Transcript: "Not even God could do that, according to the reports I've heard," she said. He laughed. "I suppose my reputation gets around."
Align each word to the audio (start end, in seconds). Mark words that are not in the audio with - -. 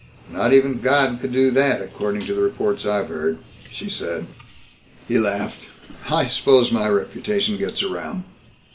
"Not 0.31 0.51
even 0.51 0.79
God 0.81 1.19
could 1.21 1.31
do 1.31 1.51
that, 1.51 1.79
according 1.79 2.25
to 2.25 2.33
the 2.33 2.41
reports 2.41 2.87
I've 2.87 3.09
heard," 3.09 3.37
she 3.71 3.87
said. 3.87 4.25
He 5.07 5.19
laughed. 5.19 5.67
"I 6.09 6.25
suppose 6.25 6.71
my 6.71 6.89
reputation 6.89 7.55
gets 7.55 7.83
around." 7.83 8.23